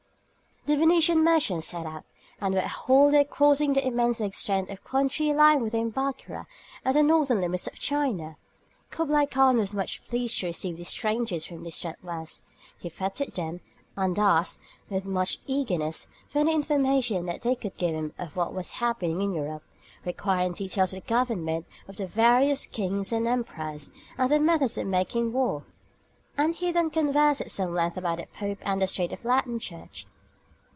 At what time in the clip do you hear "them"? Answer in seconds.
13.33-13.61